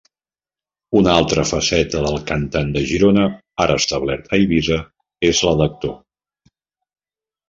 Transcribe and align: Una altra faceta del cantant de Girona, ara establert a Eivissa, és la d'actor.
Una 0.99 1.11
altra 1.15 1.41
faceta 1.49 1.99
del 2.05 2.15
cantant 2.31 2.71
de 2.77 2.81
Girona, 2.91 3.25
ara 3.65 3.75
establert 3.81 4.33
a 4.33 4.39
Eivissa, 4.39 4.79
és 5.29 5.43
la 5.51 5.55
d'actor. 5.61 5.95